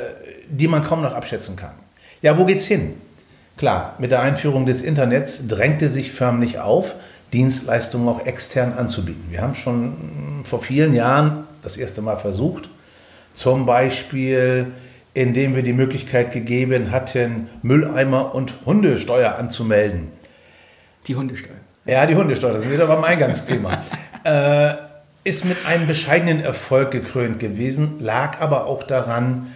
[0.49, 1.75] die man kaum noch abschätzen kann.
[2.23, 2.95] Ja, wo geht's hin?
[3.59, 6.95] Klar, mit der Einführung des Internets drängte sich förmlich auf,
[7.33, 9.25] Dienstleistungen auch extern anzubieten.
[9.31, 12.71] Wir haben schon vor vielen Jahren das erste Mal versucht,
[13.39, 14.73] zum Beispiel,
[15.15, 20.09] indem wir die Möglichkeit gegeben hatten, Mülleimer und Hundesteuer anzumelden.
[21.07, 21.55] Die Hundesteuer.
[21.87, 23.85] Ja, die Hundesteuer, das ist wieder beim Eingangsthema.
[24.25, 24.75] äh,
[25.23, 29.47] ist mit einem bescheidenen Erfolg gekrönt gewesen, lag aber auch daran,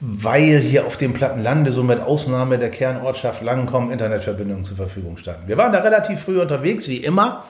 [0.00, 5.16] weil hier auf dem platten Lande, so mit Ausnahme der Kernortschaft Langenkommen, Internetverbindungen zur Verfügung
[5.16, 5.48] standen.
[5.48, 7.44] Wir waren da relativ früh unterwegs, wie immer.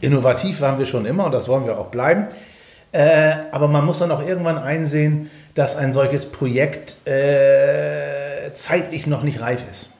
[0.00, 2.28] Innovativ waren wir schon immer und das wollen wir auch bleiben.
[2.92, 9.22] Äh, aber man muss dann auch irgendwann einsehen, dass ein solches Projekt äh, zeitlich noch
[9.22, 9.90] nicht reif ist.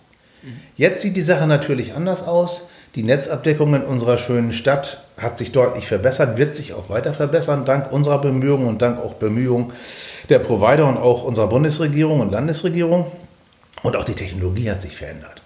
[0.77, 2.69] Jetzt sieht die Sache natürlich anders aus.
[2.95, 7.65] Die Netzabdeckung in unserer schönen Stadt hat sich deutlich verbessert, wird sich auch weiter verbessern,
[7.65, 9.73] dank unserer Bemühungen und dank auch Bemühungen
[10.29, 13.07] der Provider und auch unserer Bundesregierung und Landesregierung.
[13.83, 15.43] Und auch die Technologie hat sich verändert.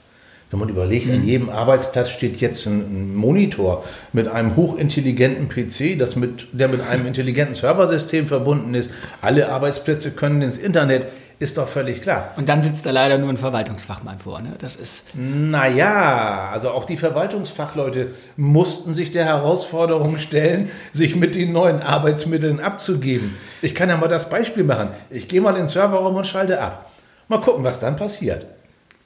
[0.51, 6.17] Wenn man überlegt, an jedem Arbeitsplatz steht jetzt ein Monitor mit einem hochintelligenten PC, das
[6.17, 8.91] mit, der mit einem intelligenten Serversystem verbunden ist.
[9.23, 11.07] Alle Arbeitsplätze können ins Internet,
[11.39, 12.35] ist doch völlig klar.
[12.37, 14.43] Und dann sitzt da leider nur ein Verwaltungsfachmann vor.
[14.43, 14.57] Ne?
[14.59, 15.05] Das ist.
[15.15, 22.61] Naja, also auch die Verwaltungsfachleute mussten sich der Herausforderung stellen, sich mit den neuen Arbeitsmitteln
[22.61, 23.37] abzugeben.
[23.63, 24.91] Ich kann ja mal das Beispiel machen.
[25.09, 26.91] Ich gehe mal in den Serverraum und schalte ab.
[27.29, 28.45] Mal gucken, was dann passiert.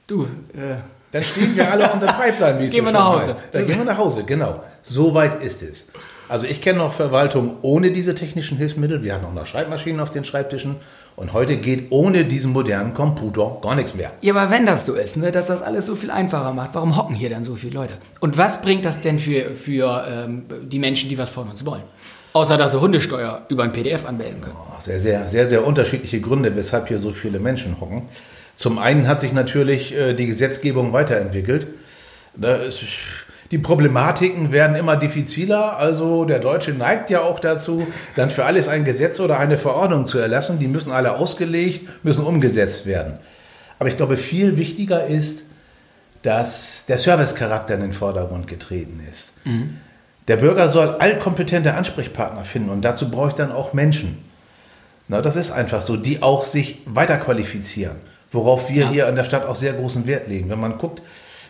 [0.07, 0.75] Du, äh,
[1.11, 3.27] Dann stehen wir alle on the pipeline, wie es Gehen so wir nach Hause.
[3.27, 3.37] heißt.
[3.53, 4.63] Dann gehen wir nach Hause, genau.
[4.81, 5.87] So weit ist es.
[6.27, 9.03] Also ich kenne noch Verwaltung ohne diese technischen Hilfsmittel.
[9.03, 10.77] Wir hatten auch noch Schreibmaschinen auf den Schreibtischen.
[11.15, 14.11] Und heute geht ohne diesen modernen Computer gar nichts mehr.
[14.21, 16.97] Ja, aber wenn das so ist, ne, dass das alles so viel einfacher macht, warum
[16.97, 17.93] hocken hier dann so viele Leute?
[18.19, 21.83] Und was bringt das denn für, für ähm, die Menschen, die was von uns wollen?
[22.33, 24.57] Außer, dass sie Hundesteuer über ein PDF anmelden können.
[24.79, 28.09] Sehr, sehr, sehr, sehr unterschiedliche Gründe, weshalb hier so viele Menschen hocken.
[28.55, 31.67] Zum einen hat sich natürlich äh, die Gesetzgebung weiterentwickelt.
[32.35, 32.83] Da ist,
[33.51, 35.77] die Problematiken werden immer diffiziler.
[35.77, 40.05] Also der Deutsche neigt ja auch dazu, dann für alles ein Gesetz oder eine Verordnung
[40.05, 40.59] zu erlassen.
[40.59, 43.13] Die müssen alle ausgelegt, müssen umgesetzt werden.
[43.79, 45.43] Aber ich glaube, viel wichtiger ist,
[46.21, 49.33] dass der Servicecharakter in den Vordergrund getreten ist.
[50.27, 54.17] Der Bürger soll allkompetente Ansprechpartner finden und dazu brauche ich dann auch Menschen.
[55.07, 57.97] Na, das ist einfach so, die auch sich weiterqualifizieren,
[58.35, 58.89] worauf wir Ja.
[58.89, 60.49] hier in der Stadt auch sehr großen Wert legen.
[60.49, 61.01] Wenn man guckt,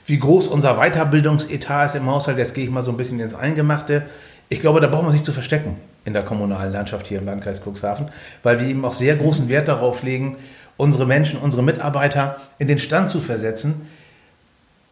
[0.06, 3.34] wie groß unser Weiterbildungsetat ist im Haushalt, jetzt gehe ich mal so ein bisschen ins
[3.36, 4.04] Eingemachte.
[4.50, 7.26] Ich glaube, da brauchen wir uns nicht zu verstecken in der kommunalen Landschaft hier im
[7.26, 8.08] Landkreis Cuxhaven,
[8.44, 10.38] weil wir eben auch sehr großen Wert darauf legen,
[10.78, 13.88] unsere Menschen, unsere Mitarbeiter in den Stand zu versetzen,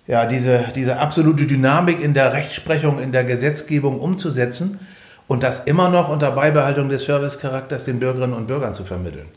[0.08, 4.80] ja, diese, diese absolute Dynamik in der Rechtsprechung, in der Gesetzgebung umzusetzen
[5.28, 9.28] und das immer noch unter Beibehaltung des Servicecharakters den Bürgerinnen und Bürgern zu vermitteln.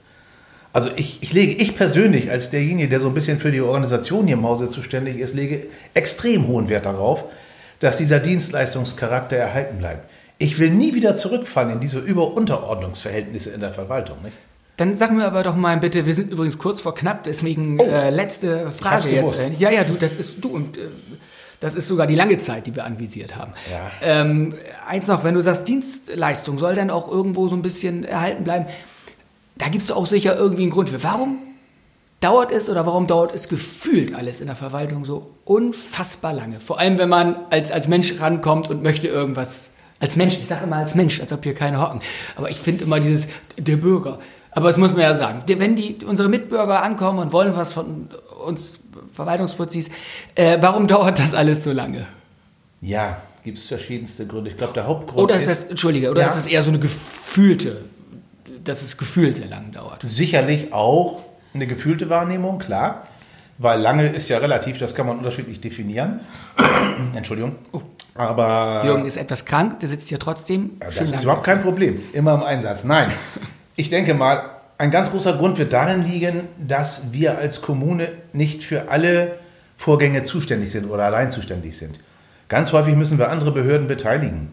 [0.77, 4.27] Also ich, ich lege, ich persönlich als derjenige, der so ein bisschen für die Organisation
[4.27, 7.25] hier im Hause zuständig ist, lege extrem hohen Wert darauf,
[7.81, 10.07] dass dieser Dienstleistungscharakter erhalten bleibt.
[10.37, 14.19] Ich will nie wieder zurückfallen in diese Über-Unterordnungsverhältnisse in der Verwaltung.
[14.23, 14.37] Nicht?
[14.77, 17.85] Dann sag mir aber doch mal bitte, wir sind übrigens kurz vor knapp, deswegen Oh.
[17.85, 19.23] äh, letzte Frage jetzt.
[19.23, 19.41] gewusst.
[19.41, 20.89] Äh, Ja, ja, du, das ist du und äh,
[21.61, 23.55] das ist sogar die lange Zeit, die wir anvisiert haben.
[23.73, 23.91] Ja.
[24.03, 24.53] Ähm,
[24.87, 28.67] eins noch, wenn du sagst, Dienstleistung soll dann auch irgendwo so ein bisschen erhalten bleiben,
[29.57, 31.03] da gibst du auch sicher irgendwie einen Grund für.
[31.03, 31.39] Warum
[32.21, 36.61] dauert es oder warum dauert es gefühlt alles in der Verwaltung so unfassbar lange?
[36.61, 39.71] Vor allem, wenn man als, als Mensch rankommt und möchte irgendwas.
[39.99, 42.01] Als Mensch, ich sage immer als Mensch, als ob hier keine hocken.
[42.37, 44.19] Aber ich finde immer dieses, der Bürger.
[44.51, 45.41] Aber das muss man ja sagen.
[45.47, 48.09] Wenn die, unsere Mitbürger ankommen und wollen was von
[48.47, 48.81] uns
[49.15, 49.89] Verwaltungsfuzis,
[50.35, 52.07] äh, warum dauert das alles so lange?
[52.83, 54.51] Ja, gibt es verschiedenste Gründe.
[54.51, 56.27] Ich glaube, der Hauptgrund Oder ist das, Entschuldige, oder Ja.
[56.27, 57.85] ist das eher so eine gefühlte,
[58.69, 60.01] dass es gefühlt sehr lang dauert?
[60.03, 61.23] Sicherlich auch
[61.55, 63.03] eine gefühlte Wahrnehmung, klar.
[63.59, 66.21] Weil lange ist ja relativ, das kann man unterschiedlich definieren.
[67.15, 67.57] Entschuldigung.
[68.15, 70.73] Aber Jürgen ist etwas krank, der sitzt hier trotzdem.
[70.81, 72.01] Ja, das ist überhaupt kein Problem.
[72.13, 72.85] Immer im Einsatz.
[72.85, 73.11] Nein.
[73.79, 78.63] Ich denke mal, ein ganz großer Grund wird darin liegen, dass wir als Kommune nicht
[78.63, 79.39] für alle
[79.77, 82.01] Vorgänge zuständig sind oder allein zuständig sind.
[82.49, 84.51] Ganz häufig müssen wir andere Behörden beteiligen.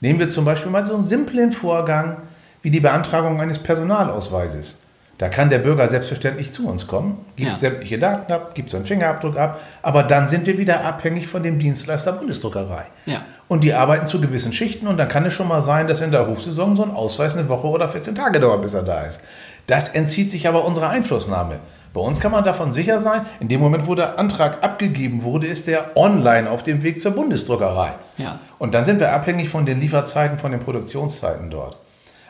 [0.00, 2.22] Nehmen wir zum Beispiel mal so einen simplen Vorgang
[2.62, 4.82] wie die Beantragung eines Personalausweises.
[5.18, 7.58] Da kann der Bürger selbstverständlich zu uns kommen, gibt Ja.
[7.58, 11.58] sämtliche Daten ab, gibt seinen Fingerabdruck ab, aber dann sind wir wieder abhängig von dem
[11.58, 12.84] Dienstleister Bundesdruckerei.
[13.04, 13.20] Ja.
[13.46, 16.10] Und die arbeiten zu gewissen Schichten und dann kann es schon mal sein, dass in
[16.10, 19.22] der Hochsaison so ein Ausweis eine Woche oder 14 Tage dauert, bis er da ist.
[19.66, 21.58] Das entzieht sich aber unserer Einflussnahme.
[21.92, 25.48] Bei uns kann man davon sicher sein, in dem Moment, wo der Antrag abgegeben wurde,
[25.48, 27.92] ist der online auf dem Weg zur Bundesdruckerei.
[28.16, 28.38] Ja.
[28.58, 31.76] Und dann sind wir abhängig von den Lieferzeiten, von den Produktionszeiten dort.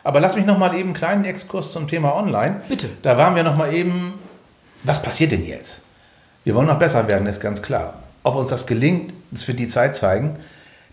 [0.02, 2.62] Aber lass mich noch mal eben einen kleinen Exkurs zum Thema Online.
[2.68, 2.88] Bitte.
[3.02, 4.14] Da waren wir noch mal eben,
[4.82, 5.82] was passiert denn jetzt?
[6.44, 7.94] Wir wollen noch besser werden, ist ganz klar.
[8.22, 10.36] Ob uns das gelingt, das wird die Zeit zeigen.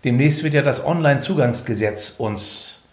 [0.04, 2.84] Demnächst wird ja das Online-Zugangsgesetz uns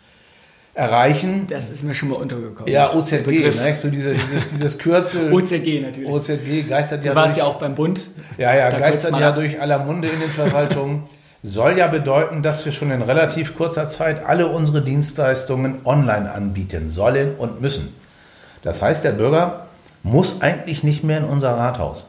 [0.75, 1.47] erreichen.
[1.49, 2.73] Das ist mir schon mal untergekommen.
[2.73, 3.77] Ja, OZG, ne?
[3.77, 5.33] so diese, dieses, dieses Kürzel.
[5.33, 6.09] OZG natürlich.
[6.09, 8.09] OZG geistert ja du warst durch- ja auch beim Bund.
[8.39, 11.05] ja, ja, Da geistert ja durch aller Munde in den Verwaltungen.
[11.47, 16.89] Soll ja bedeuten, dass wir schon in relativ kurzer Zeit alle unsere Dienstleistungen online anbieten
[16.89, 17.93] sollen und müssen.
[18.63, 19.67] Das heißt, der Bürger
[20.03, 22.09] muss eigentlich nicht mehr in unser Rathaus.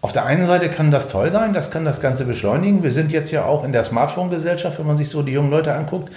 [0.00, 2.82] Auf der einen Seite kann das toll sein, das kann das Ganze beschleunigen.
[2.82, 5.72] Wir sind jetzt ja auch in der Smartphone-Gesellschaft, wenn man sich so die jungen Leute
[5.72, 6.12] anguckt,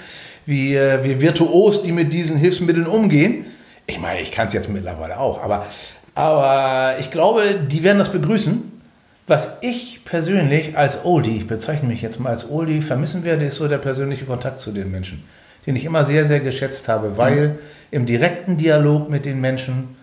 [0.47, 3.45] wie, äh, wie virtuos die mit diesen Hilfsmitteln umgehen.
[3.85, 5.67] Ich meine, ich kann es jetzt mittlerweile auch, aber,
[6.15, 8.74] aber ich glaube, die werden das begrüßen.
[9.27, 13.55] Was ich persönlich als Oldie, ich bezeichne mich jetzt mal als Oldie, vermissen werde, ist
[13.55, 15.23] so der persönliche Kontakt zu den Menschen,
[15.65, 17.57] den ich immer sehr, sehr geschätzt habe, weil
[17.89, 19.95] im direkten Dialog mit den Menschen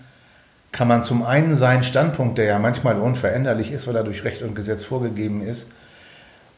[0.73, 4.43] kann man zum einen seinen Standpunkt, der ja manchmal unveränderlich ist, weil er durch Recht
[4.43, 5.73] und Gesetz vorgegeben ist,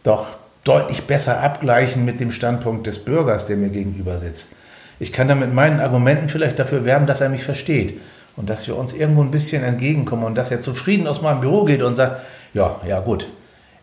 [0.03, 4.53] doch deutlich besser abgleichen mit dem Standpunkt des Bürgers, der mir gegenüber sitzt.
[4.98, 8.00] Ich kann da mit meinen Argumenten vielleicht dafür werben, dass er mich versteht
[8.37, 11.64] und dass wir uns irgendwo ein bisschen entgegenkommen und dass er zufrieden aus meinem Büro
[11.64, 13.29] geht und sagt, ja, ja gut,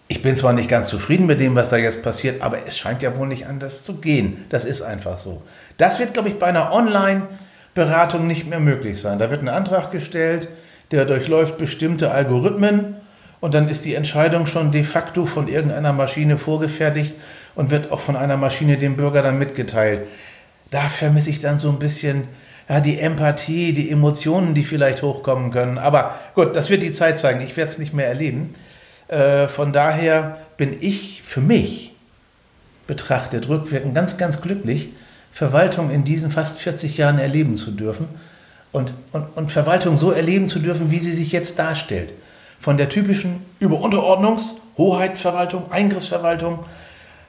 [0.08, 3.02] ich bin zwar nicht ganz zufrieden mit dem, was da jetzt passiert, aber es scheint
[3.02, 4.46] ja wohl nicht anders zu gehen.
[4.50, 5.42] Das ist einfach so.
[5.78, 9.20] Das wird, glaube ich, bei einer Online-Beratung nicht mehr möglich sein.
[9.20, 10.50] Da wird ein Antrag gestellt,
[10.92, 12.96] der durchläuft bestimmte Algorithmen
[13.40, 17.16] und dann ist die Entscheidung schon de facto von irgendeiner Maschine vorgefertigt
[17.56, 20.02] und wird auch von einer Maschine dem Bürger dann mitgeteilt.
[20.70, 22.28] Da vermisse ich dann so ein bisschen
[22.72, 25.78] ja, die Empathie, die Emotionen, die vielleicht hochkommen können.
[25.78, 27.42] Aber gut, das wird die Zeit zeigen.
[27.42, 28.56] Ich werde es nicht mehr erleben.
[29.10, 31.92] Äh, von daher bin ich für mich
[32.88, 34.94] betrachtet rückwirkend ganz, ganz glücklich,
[35.34, 38.08] Verwaltung in diesen fast 40 Jahren erleben zu dürfen
[38.72, 42.14] und, und, und Verwaltung so erleben zu dürfen, wie sie sich jetzt darstellt.
[42.58, 46.60] Von der typischen Überunterordnungs-, Hoheitsverwaltung, Eingriffsverwaltung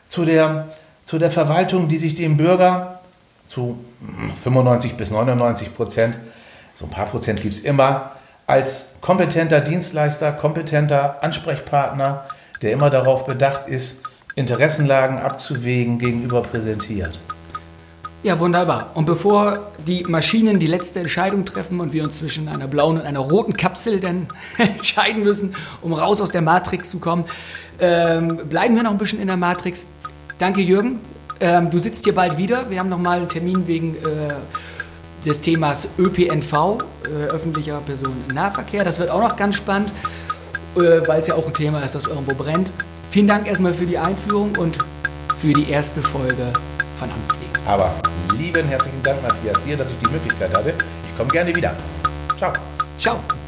[0.06, 0.68] zu der,
[1.04, 3.01] zu der Verwaltung, die sich dem Bürger
[3.52, 3.78] zu
[4.42, 6.16] 95 bis 99 Prozent,
[6.72, 8.12] so ein paar Prozent gibt es immer,
[8.46, 12.24] als kompetenter Dienstleister, kompetenter Ansprechpartner,
[12.62, 14.00] der immer darauf bedacht ist,
[14.36, 17.20] Interessenlagen abzuwägen, gegenüber präsentiert.
[18.22, 18.92] Ja, wunderbar.
[18.94, 23.04] Und bevor die Maschinen die letzte Entscheidung treffen und wir uns zwischen einer blauen und
[23.04, 27.24] einer roten Kapsel dann entscheiden müssen, um raus aus der Matrix zu kommen,
[27.80, 29.86] ähm, bleiben wir noch ein bisschen in der Matrix.
[30.38, 31.00] Danke, Jürgen.
[31.42, 32.70] Ähm, du sitzt hier bald wieder.
[32.70, 34.34] Wir haben nochmal einen Termin wegen äh,
[35.26, 36.52] des Themas ÖPNV,
[37.04, 38.84] äh, öffentlicher Personennahverkehr.
[38.84, 39.92] Das wird auch noch ganz spannend,
[40.76, 42.70] äh, weil es ja auch ein Thema ist, das irgendwo brennt.
[43.10, 44.78] Vielen Dank erstmal für die Einführung und
[45.38, 46.52] für die erste Folge
[46.96, 47.50] von Amtsweg.
[47.66, 47.92] Aber
[48.38, 50.72] lieben herzlichen Dank, Matthias, dir, dass ich die Möglichkeit hatte.
[51.04, 51.74] Ich komme gerne wieder.
[52.36, 52.52] Ciao.
[52.96, 53.41] Ciao.